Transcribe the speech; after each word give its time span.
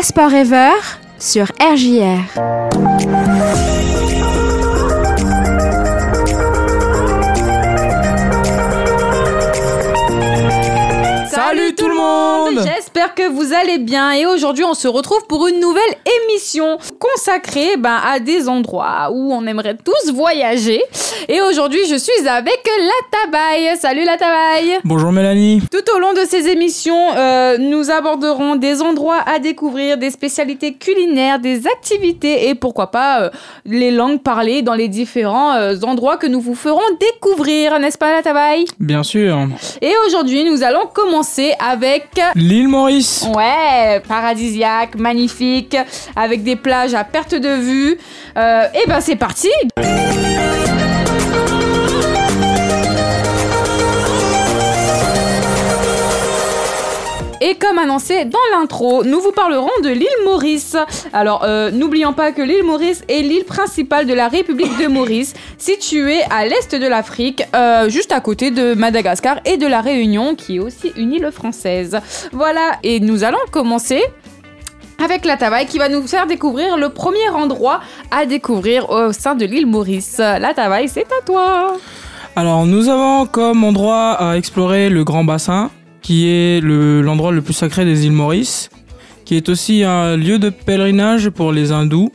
Passeport 0.00 0.32
Ever 0.32 0.72
sur 1.18 1.52
RJR. 1.60 2.79
Le 12.00 12.54
monde. 12.54 12.66
J'espère 12.74 13.14
que 13.14 13.28
vous 13.28 13.52
allez 13.52 13.78
bien. 13.78 14.12
Et 14.12 14.26
aujourd'hui 14.26 14.64
on 14.64 14.74
se 14.74 14.88
retrouve 14.88 15.26
pour 15.26 15.46
une 15.46 15.60
nouvelle 15.60 15.82
émission 16.24 16.78
consacrée 16.98 17.76
ben, 17.76 17.98
à 18.04 18.20
des 18.20 18.48
endroits 18.48 19.10
où 19.12 19.32
on 19.32 19.46
aimerait 19.46 19.76
tous 19.76 20.12
voyager. 20.12 20.82
Et 21.28 21.40
aujourd'hui 21.42 21.80
je 21.88 21.96
suis 21.96 22.28
avec 22.28 22.60
La 22.78 23.18
Tabaille. 23.24 23.76
Salut 23.78 24.04
La 24.04 24.16
Tabaille. 24.16 24.78
Bonjour 24.84 25.12
Mélanie. 25.12 25.62
Tout 25.70 25.84
au 25.94 25.98
long 25.98 26.12
de 26.12 26.24
ces 26.26 26.48
émissions, 26.48 27.14
euh, 27.16 27.58
nous 27.58 27.90
aborderons 27.90 28.56
des 28.56 28.82
endroits 28.82 29.22
à 29.26 29.38
découvrir, 29.38 29.98
des 29.98 30.10
spécialités 30.10 30.74
culinaires, 30.74 31.38
des 31.38 31.66
activités 31.66 32.48
et 32.48 32.54
pourquoi 32.54 32.90
pas 32.90 33.22
euh, 33.22 33.30
les 33.64 33.90
langues 33.90 34.22
parlées 34.22 34.62
dans 34.62 34.74
les 34.74 34.88
différents 34.88 35.54
euh, 35.54 35.76
endroits 35.82 36.16
que 36.16 36.26
nous 36.26 36.40
vous 36.40 36.54
ferons 36.54 36.80
découvrir, 36.98 37.78
n'est-ce 37.78 37.98
pas 37.98 38.12
La 38.12 38.22
Tabaille? 38.22 38.64
Bien 38.78 39.02
sûr. 39.02 39.38
Et 39.80 39.92
aujourd'hui 40.06 40.44
nous 40.44 40.62
allons 40.62 40.86
commencer 40.92 41.52
avec... 41.58 41.89
L'île 42.34 42.68
Maurice 42.68 43.26
Ouais, 43.34 44.00
paradisiaque, 44.06 44.94
magnifique, 44.96 45.76
avec 46.16 46.42
des 46.42 46.56
plages 46.56 46.94
à 46.94 47.04
perte 47.04 47.34
de 47.34 47.54
vue. 47.54 47.98
Euh, 48.36 48.64
et 48.74 48.88
ben 48.88 49.00
c'est 49.00 49.16
parti 49.16 49.48
annoncé 57.80 58.24
dans 58.24 58.38
l'intro, 58.52 59.04
nous 59.04 59.20
vous 59.20 59.32
parlerons 59.32 59.70
de 59.82 59.88
l'île 59.88 60.06
Maurice. 60.24 60.76
Alors, 61.12 61.42
euh, 61.44 61.70
n'oublions 61.70 62.12
pas 62.12 62.32
que 62.32 62.42
l'île 62.42 62.62
Maurice 62.62 63.02
est 63.08 63.22
l'île 63.22 63.44
principale 63.44 64.06
de 64.06 64.14
la 64.14 64.28
République 64.28 64.76
de 64.78 64.86
Maurice, 64.86 65.34
située 65.58 66.20
à 66.30 66.46
l'est 66.46 66.74
de 66.74 66.86
l'Afrique, 66.86 67.42
euh, 67.54 67.88
juste 67.88 68.12
à 68.12 68.20
côté 68.20 68.50
de 68.50 68.74
Madagascar 68.74 69.40
et 69.44 69.56
de 69.56 69.66
la 69.66 69.80
Réunion, 69.80 70.34
qui 70.34 70.56
est 70.56 70.60
aussi 70.60 70.92
une 70.96 71.12
île 71.12 71.30
française. 71.32 71.98
Voilà, 72.32 72.72
et 72.82 73.00
nous 73.00 73.24
allons 73.24 73.38
commencer 73.50 74.02
avec 75.02 75.24
la 75.24 75.36
Tavaille 75.36 75.66
qui 75.66 75.78
va 75.78 75.88
nous 75.88 76.06
faire 76.06 76.26
découvrir 76.26 76.76
le 76.76 76.90
premier 76.90 77.28
endroit 77.30 77.80
à 78.10 78.26
découvrir 78.26 78.90
au 78.90 79.12
sein 79.12 79.34
de 79.34 79.46
l'île 79.46 79.66
Maurice. 79.66 80.18
La 80.18 80.52
Tavaille, 80.54 80.88
c'est 80.88 81.06
à 81.06 81.24
toi. 81.24 81.74
Alors 82.36 82.64
nous 82.64 82.88
avons 82.88 83.26
comme 83.26 83.64
endroit 83.64 84.12
à 84.12 84.36
explorer 84.36 84.88
le 84.88 85.02
Grand 85.04 85.24
Bassin, 85.24 85.70
qui 86.02 86.28
est 86.28 86.60
le- 86.62 87.02
l'endroit 87.02 87.32
le, 87.32 87.42
plus 87.42 87.54
sacré 87.54 87.84
des 87.84 88.06
îles 88.06 88.12
Maurice, 88.12 88.70
qui 89.24 89.36
est 89.36 89.48
aussi 89.48 89.84
un 89.84 90.16
lieu 90.16 90.38
de 90.38 90.50
pèlerinage 90.50 91.30
pour 91.30 91.52
les 91.52 91.72
hindous. 91.72 92.12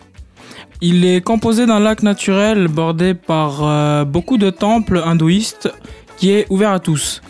Il 0.82 1.06
est 1.06 1.22
composé 1.22 1.66
d'un 1.66 1.80
lac 1.80 2.04
naturel 2.04 2.68
bordé 2.68 3.14
par 3.14 3.60
euh, 3.64 4.04
beaucoup 4.06 4.38
de 4.38 4.50
temples 4.50 5.02
hindouistes 5.06 5.72
qui 6.18 6.32
est 6.32 6.46
ouvert 6.50 6.72
à 6.72 6.80
tous. 6.80 7.22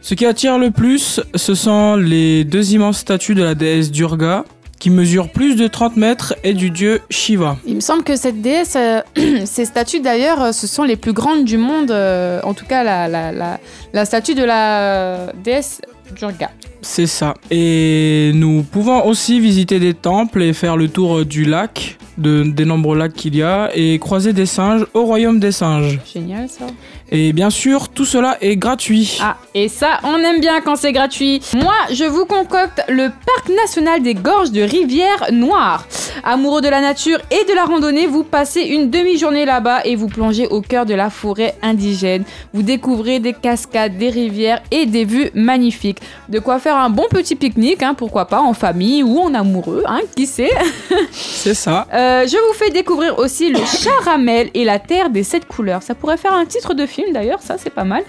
Ce 0.00 0.14
qui 0.14 0.24
attire 0.26 0.58
le 0.58 0.70
plus, 0.70 1.20
ce 1.34 1.54
sont 1.54 1.96
les 1.96 2.44
deux 2.44 2.72
immenses 2.74 2.98
statues 2.98 3.34
de 3.34 3.42
la 3.42 3.54
déesse 3.54 3.90
Durga, 3.90 4.44
qui 4.78 4.90
mesurent 4.90 5.30
plus 5.30 5.56
de 5.56 5.66
30 5.66 5.96
mètres, 5.96 6.34
et 6.44 6.52
du 6.54 6.70
dieu 6.70 7.00
Shiva. 7.10 7.56
Il 7.66 7.76
me 7.76 7.80
semble 7.80 8.02
que 8.04 8.16
cette 8.16 8.40
déesse, 8.42 8.76
euh, 8.76 9.00
ces 9.44 9.64
statues 9.64 10.00
d'ailleurs, 10.00 10.42
euh, 10.42 10.52
ce 10.52 10.66
sont 10.66 10.82
les 10.84 10.96
plus 10.96 11.12
grandes 11.12 11.44
du 11.44 11.56
monde. 11.56 11.90
euh, 11.90 12.40
en 12.42 12.54
tout 12.54 12.66
cas, 12.66 12.84
la, 12.84 13.08
la, 13.08 13.32
la, 13.32 13.58
la 13.92 14.04
statue 14.04 14.34
de 14.34 14.44
la 14.44 15.32
déesse 15.42 15.80
Durga. 16.16 16.50
C'est 16.82 17.06
ça. 17.06 17.34
Et 17.50 18.30
nous 18.34 18.62
pouvons 18.62 19.04
aussi 19.06 19.40
visiter 19.40 19.80
des 19.80 19.94
temples 19.94 20.42
et 20.42 20.52
faire 20.52 20.76
le 20.76 20.88
tour 20.88 21.24
du 21.24 21.44
lac, 21.44 21.98
de, 22.18 22.42
des 22.42 22.64
nombreux 22.64 22.96
lacs 22.96 23.12
qu'il 23.12 23.36
y 23.36 23.42
a, 23.42 23.70
et 23.74 23.98
croiser 23.98 24.32
des 24.32 24.46
singes 24.46 24.86
au 24.94 25.04
royaume 25.04 25.38
des 25.38 25.52
singes. 25.52 25.98
Génial 26.12 26.48
ça. 26.48 26.66
Et 27.10 27.32
bien 27.32 27.50
sûr, 27.50 27.88
tout 27.88 28.04
cela 28.04 28.36
est 28.40 28.56
gratuit. 28.56 29.18
Ah, 29.22 29.36
et 29.54 29.68
ça, 29.68 30.00
on 30.02 30.16
aime 30.18 30.40
bien 30.40 30.60
quand 30.60 30.76
c'est 30.76 30.92
gratuit. 30.92 31.40
Moi, 31.54 31.74
je 31.92 32.04
vous 32.04 32.24
concocte 32.24 32.82
le 32.88 33.08
parc 33.08 33.48
national 33.62 34.02
des 34.02 34.14
gorges 34.14 34.50
de 34.50 34.62
Rivière 34.62 35.26
Noire. 35.32 35.86
Amoureux 36.28 36.60
de 36.60 36.68
la 36.68 36.80
nature 36.80 37.20
et 37.30 37.48
de 37.48 37.54
la 37.54 37.66
randonnée, 37.66 38.08
vous 38.08 38.24
passez 38.24 38.62
une 38.62 38.90
demi-journée 38.90 39.44
là-bas 39.44 39.82
et 39.84 39.94
vous 39.94 40.08
plongez 40.08 40.48
au 40.48 40.60
cœur 40.60 40.84
de 40.84 40.92
la 40.92 41.08
forêt 41.08 41.54
indigène. 41.62 42.24
Vous 42.52 42.62
découvrez 42.62 43.20
des 43.20 43.32
cascades, 43.32 43.96
des 43.96 44.10
rivières 44.10 44.60
et 44.72 44.86
des 44.86 45.04
vues 45.04 45.30
magnifiques. 45.34 46.00
De 46.28 46.40
quoi 46.40 46.58
faire 46.58 46.78
un 46.78 46.90
bon 46.90 47.04
petit 47.08 47.36
pique-nique, 47.36 47.80
hein, 47.84 47.94
pourquoi 47.94 48.24
pas 48.24 48.40
en 48.40 48.54
famille 48.54 49.04
ou 49.04 49.20
en 49.20 49.34
amoureux, 49.34 49.84
hein, 49.86 50.00
qui 50.16 50.26
sait. 50.26 50.50
C'est 51.12 51.54
ça. 51.54 51.86
Euh, 51.94 52.26
je 52.26 52.36
vous 52.36 52.54
fais 52.54 52.70
découvrir 52.70 53.20
aussi 53.20 53.52
le 53.52 53.60
charamel 53.64 54.50
et 54.54 54.64
la 54.64 54.80
terre 54.80 55.10
des 55.10 55.22
sept 55.22 55.46
couleurs. 55.46 55.84
Ça 55.84 55.94
pourrait 55.94 56.16
faire 56.16 56.34
un 56.34 56.44
titre 56.44 56.74
de 56.74 56.86
film 56.86 57.12
d'ailleurs, 57.12 57.40
ça 57.40 57.54
c'est 57.56 57.70
pas 57.70 57.84
mal. 57.84 58.02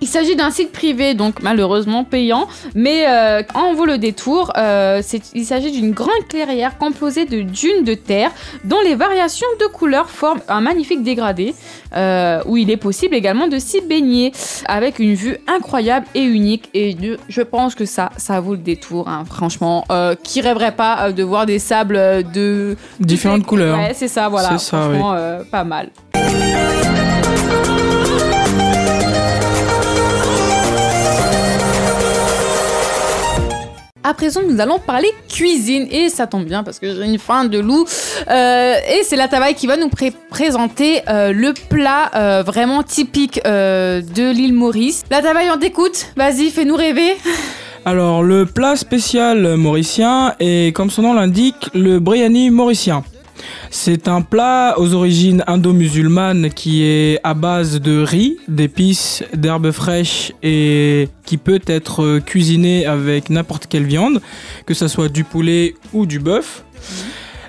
Il 0.00 0.06
s'agit 0.06 0.36
d'un 0.36 0.52
site 0.52 0.70
privé, 0.70 1.14
donc 1.14 1.42
malheureusement 1.42 2.04
payant, 2.04 2.46
mais 2.76 3.06
euh, 3.08 3.42
en 3.54 3.74
vaut 3.74 3.84
le 3.84 3.98
détour. 3.98 4.52
Euh, 4.56 5.02
il 5.34 5.44
s'agit 5.44 5.72
d'une 5.72 5.90
grande 5.90 6.28
clairière 6.28 6.78
composée 6.78 7.24
de 7.24 7.40
dunes 7.64 7.84
de 7.84 7.94
terre 7.94 8.30
dont 8.64 8.80
les 8.88 8.94
variations 8.94 9.52
de 9.60 9.66
couleurs 9.66 10.10
forment 10.10 10.42
un 10.48 10.60
magnifique 10.60 11.02
dégradé 11.02 11.54
euh, 11.96 12.42
où 12.46 12.56
il 12.56 12.70
est 12.70 12.82
possible 12.88 13.14
également 13.14 13.48
de 13.48 13.58
s'y 13.58 13.80
baigner 13.80 14.32
avec 14.66 14.98
une 14.98 15.14
vue 15.14 15.36
incroyable 15.46 16.06
et 16.14 16.22
unique. 16.22 16.68
Et 16.74 16.96
je 17.28 17.42
pense 17.42 17.74
que 17.74 17.86
ça, 17.86 18.10
ça 18.16 18.40
vaut 18.40 18.52
le 18.52 18.64
détour, 18.72 19.08
hein, 19.08 19.24
franchement. 19.24 19.84
Euh, 19.90 20.14
qui 20.22 20.40
rêverait 20.40 20.76
pas 20.76 20.94
euh, 21.06 21.12
de 21.12 21.22
voir 21.22 21.46
des 21.46 21.58
sables 21.58 21.98
de 22.32 22.76
Différentes 23.00 23.46
couleurs. 23.46 23.78
Ouais, 23.78 23.92
c'est 23.94 24.08
ça, 24.08 24.28
voilà. 24.28 24.50
C'est 24.58 24.70
ça, 24.70 24.82
Franchement, 24.82 25.12
euh, 25.14 25.42
pas 25.50 25.64
mal. 25.64 25.90
À 34.06 34.12
présent, 34.12 34.42
nous 34.46 34.60
allons 34.60 34.78
parler 34.78 35.08
cuisine 35.30 35.88
et 35.90 36.10
ça 36.10 36.26
tombe 36.26 36.44
bien 36.44 36.62
parce 36.62 36.78
que 36.78 36.94
j'ai 36.94 37.04
une 37.06 37.18
faim 37.18 37.46
de 37.46 37.58
loup. 37.58 37.86
Euh, 38.30 38.74
et 38.86 39.02
c'est 39.02 39.16
la 39.16 39.28
Tabaille 39.28 39.54
qui 39.54 39.66
va 39.66 39.78
nous 39.78 39.88
pré- 39.88 40.12
présenter 40.28 41.00
euh, 41.08 41.32
le 41.32 41.54
plat 41.54 42.10
euh, 42.14 42.42
vraiment 42.42 42.82
typique 42.82 43.40
de 43.42 44.30
l'île 44.30 44.52
Maurice. 44.52 45.04
La 45.10 45.22
Tabaille, 45.22 45.48
on 45.50 45.58
t'écoute. 45.58 46.08
Vas-y, 46.16 46.50
fais-nous 46.50 46.76
rêver. 46.76 47.16
Alors, 47.86 48.22
le 48.22 48.44
plat 48.44 48.76
spécial 48.76 49.56
mauricien 49.56 50.34
est, 50.38 50.74
comme 50.76 50.90
son 50.90 51.00
nom 51.02 51.14
l'indique, 51.14 51.70
le 51.74 51.98
biryani 51.98 52.50
mauricien. 52.50 53.04
C'est 53.70 54.08
un 54.08 54.22
plat 54.22 54.74
aux 54.78 54.94
origines 54.94 55.42
indo-musulmanes 55.46 56.50
qui 56.50 56.84
est 56.84 57.18
à 57.24 57.34
base 57.34 57.80
de 57.80 58.02
riz, 58.02 58.38
d'épices, 58.48 59.24
d'herbes 59.34 59.70
fraîches 59.70 60.32
et 60.42 61.08
qui 61.24 61.36
peut 61.36 61.60
être 61.66 62.20
cuisiné 62.20 62.86
avec 62.86 63.30
n'importe 63.30 63.66
quelle 63.66 63.84
viande, 63.84 64.20
que 64.66 64.74
ce 64.74 64.88
soit 64.88 65.08
du 65.08 65.24
poulet 65.24 65.74
ou 65.92 66.06
du 66.06 66.18
bœuf. 66.18 66.64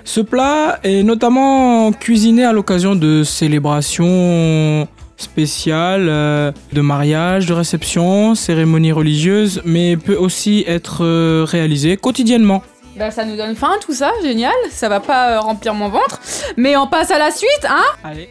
Ce 0.04 0.20
plat 0.20 0.78
est 0.84 1.02
notamment 1.02 1.92
cuisiné 1.92 2.44
à 2.44 2.52
l'occasion 2.52 2.94
de 2.94 3.24
célébrations 3.24 4.86
spéciales, 5.16 6.06
euh, 6.08 6.52
de 6.72 6.80
mariage, 6.80 7.46
de 7.46 7.54
réception, 7.54 8.34
cérémonies 8.34 8.92
religieuses, 8.92 9.62
mais 9.64 9.96
peut 9.96 10.16
aussi 10.16 10.64
être 10.66 11.04
euh, 11.04 11.44
réalisé 11.46 11.96
quotidiennement. 11.96 12.62
Bah, 12.96 13.10
ça 13.10 13.24
nous 13.24 13.36
donne 13.36 13.54
faim 13.54 13.74
tout 13.84 13.92
ça, 13.92 14.12
génial. 14.22 14.54
Ça 14.70 14.88
va 14.88 15.00
pas 15.00 15.32
euh, 15.32 15.40
remplir 15.40 15.74
mon 15.74 15.88
ventre. 15.88 16.20
Mais 16.56 16.76
on 16.76 16.86
passe 16.86 17.10
à 17.10 17.18
la 17.18 17.30
suite, 17.30 17.66
hein 17.68 17.84
Allez. 18.02 18.30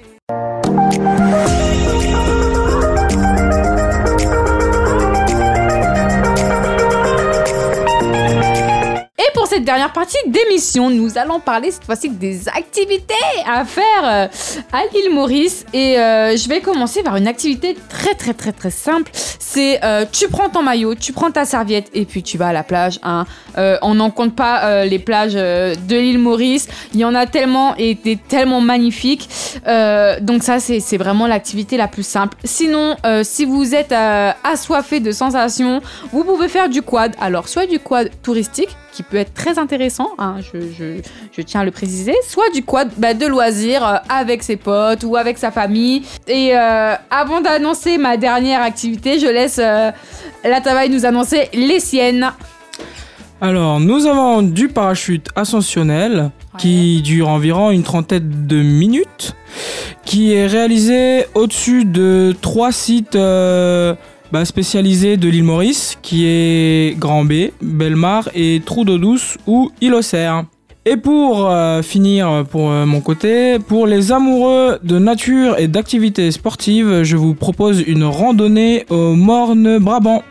Cette 9.56 9.64
dernière 9.64 9.94
partie 9.94 10.18
d'émission, 10.28 10.90
nous 10.90 11.18
allons 11.18 11.40
parler 11.40 11.72
cette 11.72 11.86
fois-ci 11.86 12.10
des 12.10 12.50
activités 12.50 13.14
à 13.48 13.64
faire 13.64 13.84
euh, 14.04 14.28
à 14.74 14.82
l'île 14.94 15.14
Maurice. 15.14 15.66
Et 15.72 15.98
euh, 15.98 16.36
je 16.36 16.50
vais 16.50 16.60
commencer 16.60 17.04
par 17.04 17.16
une 17.16 17.26
activité 17.26 17.78
très 17.88 18.16
très 18.16 18.34
très 18.34 18.52
très 18.52 18.70
simple. 18.70 19.10
C'est 19.14 19.80
euh, 19.86 20.04
tu 20.12 20.28
prends 20.28 20.50
ton 20.50 20.62
maillot, 20.62 20.96
tu 20.96 21.14
prends 21.14 21.32
ta 21.32 21.46
serviette 21.46 21.90
et 21.94 22.04
puis 22.04 22.22
tu 22.22 22.38
vas 22.38 22.48
à 22.48 22.54
la 22.54 22.64
plage. 22.64 23.00
hein. 23.04 23.26
On 23.82 23.94
n'en 23.94 24.12
compte 24.12 24.36
pas 24.36 24.84
les 24.84 25.00
plages 25.00 25.36
de 25.36 25.96
l'île 25.96 26.20
Maurice. 26.20 26.68
Il 26.94 27.00
y 27.00 27.06
en 27.06 27.16
a 27.16 27.26
tellement 27.26 27.78
et 27.78 27.96
des 27.96 28.18
tellement 28.18 28.60
magnifiques. 28.60 29.30
Euh, 29.68 30.20
donc 30.20 30.44
ça 30.44 30.60
c'est 30.60 30.98
vraiment 30.98 31.28
l'activité 31.28 31.78
la 31.78 31.88
plus 31.88 32.06
simple. 32.06 32.38
Sinon, 32.44 32.96
euh, 33.06 33.22
si 33.24 33.46
vous 33.46 33.74
êtes 33.76 33.92
euh, 33.92 34.32
assoiffé 34.44 35.00
de 35.00 35.12
sensations, 35.12 35.82
vous 36.12 36.24
pouvez 36.24 36.48
faire 36.48 36.70
du 36.70 36.82
quad. 36.82 37.14
Alors 37.22 37.48
soit 37.48 37.66
du 37.66 37.80
quad 37.80 38.10
touristique 38.22 38.76
qui 38.92 39.04
peut 39.04 39.18
être 39.18 39.34
très 39.34 39.60
intéressant, 39.60 40.10
hein, 40.18 40.36
je, 40.40 40.62
je- 40.62 41.02
je 41.36 41.42
tiens 41.42 41.62
à 41.62 41.66
le 41.66 41.72
préciser, 41.72 42.14
soit 42.28 42.50
du 42.54 42.64
quad 42.64 42.90
bah, 42.98 43.14
de 43.14 43.26
loisirs 43.28 44.02
avec 44.10 44.42
ses 44.44 44.56
potes 44.56 45.04
ou 45.04 45.18
avec 45.18 45.38
sa 45.38 45.52
famille. 45.52 46.04
Et 46.28 46.54
avant 46.54 47.42
d'annoncer 47.42 47.98
ma 47.98 48.16
dernière 48.18 48.62
activité, 48.62 49.20
je 49.20 49.28
laisse 49.28 49.58
la 49.58 50.62
Tavaille 50.64 50.90
nous 50.90 51.06
annoncer 51.06 51.50
les 51.54 51.80
siennes. 51.82 52.32
Alors, 53.42 53.82
nous 53.82 54.06
avons 54.06 54.42
du 54.42 54.70
parachute 54.70 55.28
ascensionnel 55.36 56.32
qui 56.58 57.02
dure 57.02 57.28
environ 57.28 57.70
une 57.72 57.84
trentaine 57.84 58.48
de 58.48 58.62
minutes, 58.62 59.34
qui 60.06 60.34
est 60.34 60.48
réalisé 60.48 61.26
au-dessus 61.34 61.84
de 61.84 62.34
trois 62.40 62.72
sites 62.72 63.16
euh, 63.16 63.96
bah, 64.32 64.46
spécialisés 64.46 65.18
de 65.18 65.28
l'île 65.28 65.44
Maurice, 65.44 65.98
qui 66.02 66.26
est 66.26 66.98
Grand 66.98 67.26
B, 67.26 67.50
Belmar 67.62 68.30
et 68.36 68.62
Trou 68.64 68.86
d'eau 68.86 68.98
douce 68.98 69.38
ou 69.48 69.72
île 69.82 69.96
aux 69.96 70.02
Cerfs. 70.02 70.46
Et 70.86 70.98
pour 70.98 71.50
euh, 71.50 71.82
finir, 71.82 72.46
pour 72.50 72.70
euh, 72.70 72.86
mon 72.86 73.02
côté, 73.02 73.58
pour 73.58 73.88
les 73.88 74.12
amoureux 74.12 74.78
de 74.84 75.00
nature 75.00 75.58
et 75.58 75.68
d'activités 75.68 76.30
sportives, 76.32 77.02
je 77.02 77.18
vous 77.18 77.34
propose 77.34 77.82
une 77.82 78.04
randonnée 78.04 78.86
au 78.90 79.16
Morne 79.16 79.80
Brabant. 79.80 80.22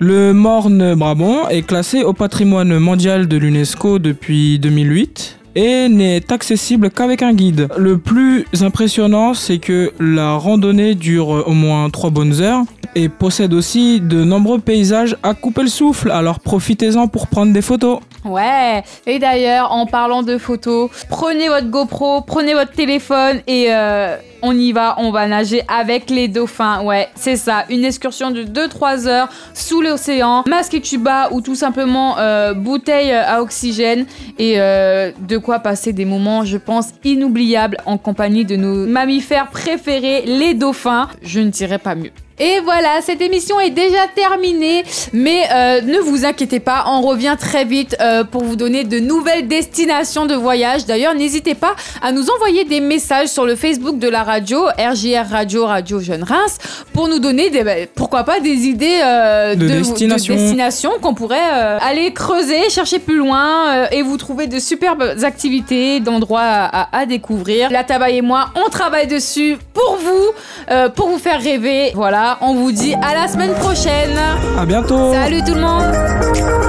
Le 0.00 0.32
Morne 0.32 0.94
Brabant 0.94 1.48
est 1.48 1.62
classé 1.62 2.02
au 2.02 2.12
patrimoine 2.12 2.78
mondial 2.78 3.28
de 3.28 3.36
l'UNESCO 3.36 4.00
depuis 4.00 4.58
2008 4.58 5.37
et 5.54 5.88
n'est 5.88 6.32
accessible 6.32 6.90
qu'avec 6.90 7.22
un 7.22 7.32
guide. 7.32 7.68
Le 7.76 7.98
plus 7.98 8.46
impressionnant, 8.60 9.34
c'est 9.34 9.58
que 9.58 9.92
la 10.00 10.34
randonnée 10.34 10.94
dure 10.94 11.28
au 11.46 11.52
moins 11.52 11.90
3 11.90 12.10
bonnes 12.10 12.40
heures 12.40 12.64
et 12.94 13.08
possède 13.08 13.52
aussi 13.54 14.00
de 14.00 14.24
nombreux 14.24 14.58
paysages 14.58 15.16
à 15.22 15.34
couper 15.34 15.62
le 15.62 15.68
souffle, 15.68 16.10
alors 16.10 16.40
profitez-en 16.40 17.08
pour 17.08 17.26
prendre 17.26 17.52
des 17.52 17.62
photos. 17.62 18.00
Ouais, 18.24 18.82
et 19.06 19.18
d'ailleurs, 19.18 19.72
en 19.72 19.86
parlant 19.86 20.22
de 20.22 20.38
photos, 20.38 20.90
prenez 21.08 21.48
votre 21.48 21.68
GoPro, 21.68 22.22
prenez 22.22 22.52
votre 22.52 22.72
téléphone 22.72 23.40
et 23.46 23.66
euh, 23.70 24.16
on 24.42 24.56
y 24.56 24.72
va, 24.72 24.96
on 24.98 25.10
va 25.10 25.26
nager 25.28 25.62
avec 25.68 26.10
les 26.10 26.28
dauphins. 26.28 26.82
Ouais, 26.82 27.08
c'est 27.14 27.36
ça, 27.36 27.64
une 27.70 27.84
excursion 27.84 28.30
de 28.30 28.42
2-3 28.42 29.06
heures 29.06 29.28
sous 29.54 29.80
l'océan, 29.80 30.44
masque 30.46 30.74
et 30.74 30.80
tuba 30.80 31.28
ou 31.30 31.40
tout 31.40 31.54
simplement 31.54 32.18
euh, 32.18 32.54
bouteille 32.54 33.12
à 33.12 33.40
oxygène 33.40 34.06
et 34.38 34.60
euh, 34.60 35.12
de 35.26 35.38
quoi 35.38 35.60
passer 35.60 35.92
des 35.92 36.04
moments, 36.04 36.44
je 36.44 36.56
pense, 36.58 36.88
inoubliables 37.04 37.78
en 37.86 37.98
compagnie 37.98 38.44
de 38.44 38.56
nos 38.56 38.86
mammifères 38.86 39.48
préférés, 39.48 40.22
les 40.26 40.54
dauphins. 40.54 41.08
Je 41.22 41.40
ne 41.40 41.50
dirais 41.50 41.78
pas 41.78 41.94
mieux. 41.94 42.12
Et 42.40 42.60
voilà, 42.60 43.00
cette 43.02 43.20
émission 43.20 43.58
est 43.60 43.70
déjà 43.70 44.06
terminée, 44.14 44.84
mais 45.12 45.42
euh, 45.52 45.80
ne 45.82 45.98
vous 45.98 46.24
inquiétez 46.24 46.60
pas, 46.60 46.84
on 46.86 47.00
revient 47.00 47.36
très 47.38 47.64
vite 47.64 47.96
euh, 48.00 48.24
pour 48.24 48.44
vous 48.44 48.56
donner 48.56 48.84
de 48.84 48.98
nouvelles 49.00 49.48
destinations 49.48 50.26
de 50.26 50.34
voyage. 50.34 50.86
D'ailleurs, 50.86 51.14
n'hésitez 51.14 51.54
pas 51.54 51.74
à 52.02 52.12
nous 52.12 52.30
envoyer 52.30 52.64
des 52.64 52.80
messages 52.80 53.28
sur 53.28 53.44
le 53.46 53.56
Facebook 53.56 53.98
de 53.98 54.08
la 54.08 54.22
radio, 54.22 54.66
RJR 54.78 55.28
Radio, 55.30 55.66
Radio 55.66 56.00
Jeune 56.00 56.22
Reims, 56.22 56.58
pour 56.92 57.08
nous 57.08 57.18
donner, 57.18 57.50
des, 57.50 57.64
bah, 57.64 57.72
pourquoi 57.94 58.24
pas, 58.24 58.40
des 58.40 58.66
idées 58.66 59.00
euh, 59.02 59.54
De 59.54 59.66
destination. 59.68 60.34
destinations 60.34 60.92
qu'on 61.00 61.14
pourrait 61.14 61.38
aller 61.80 62.12
creuser, 62.12 62.70
chercher 62.70 62.98
plus 62.98 63.16
loin 63.16 63.88
et 63.90 64.02
vous 64.02 64.16
trouver 64.16 64.46
de 64.46 64.58
superbes 64.58 65.14
activités, 65.24 66.00
d'endroits 66.00 66.40
à, 66.42 66.82
à- 66.82 66.98
à 67.00 67.06
découvrir. 67.06 67.70
La 67.70 67.84
Tabaye 67.84 68.18
et 68.18 68.22
moi, 68.22 68.50
on 68.54 68.68
travaille 68.70 69.06
dessus 69.06 69.56
pour 69.74 69.96
vous, 70.02 70.84
pour 70.94 71.08
vous 71.08 71.18
faire 71.18 71.40
rêver. 71.40 71.92
Voilà, 71.94 72.27
on 72.40 72.54
vous 72.54 72.72
dit 72.72 72.94
à 72.94 73.14
la 73.14 73.28
semaine 73.28 73.54
prochaine. 73.54 74.18
À 74.58 74.66
bientôt 74.66 75.12
Salut 75.12 75.42
tout 75.44 75.54
le 75.54 75.60
monde 75.60 76.67